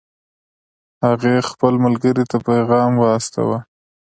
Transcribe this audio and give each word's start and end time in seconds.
هغې 1.05 1.35
خپل 1.49 1.73
ملګرې 1.85 2.23
ته 2.31 2.37
پیغام 2.47 2.91
واستاوه 2.97 3.59